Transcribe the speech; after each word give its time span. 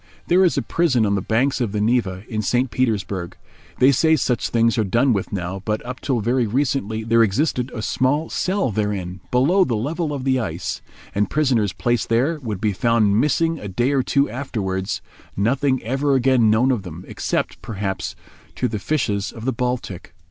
There 0.25 0.43
is 0.43 0.57
a 0.57 0.63
prison 0.63 1.05
on 1.05 1.13
the 1.13 1.21
banks 1.21 1.61
of 1.61 1.73
the 1.73 1.79
Neva, 1.79 2.23
in 2.27 2.41
St. 2.41 2.71
Petersburg. 2.71 3.37
They 3.77 3.91
say 3.91 4.15
such 4.15 4.49
things 4.49 4.75
are 4.79 4.83
done 4.83 5.13
with 5.13 5.31
now, 5.31 5.61
but 5.63 5.85
up 5.85 5.99
till 5.99 6.21
very 6.21 6.47
recently 6.47 7.03
there 7.03 7.21
existed 7.21 7.71
a 7.75 7.83
small 7.83 8.27
cell 8.27 8.71
therein, 8.71 9.19
below 9.29 9.63
the 9.63 9.75
level 9.75 10.11
of 10.11 10.23
the 10.23 10.39
ice, 10.39 10.81
and 11.13 11.29
prisoners 11.29 11.71
placed 11.71 12.09
there 12.09 12.39
would 12.39 12.59
be 12.59 12.73
found 12.73 13.21
missing 13.21 13.59
a 13.59 13.67
day 13.67 13.91
or 13.91 14.01
two 14.01 14.27
afterwards, 14.27 15.03
nothing 15.37 15.79
ever 15.83 16.15
again 16.15 16.49
known 16.49 16.71
of 16.71 16.81
them, 16.81 17.05
except, 17.07 17.61
perhaps, 17.61 18.15
to 18.55 18.67
the 18.67 18.79
fishes 18.79 19.31
of 19.31 19.45
the 19.45 19.53
Baltic. 19.53 20.15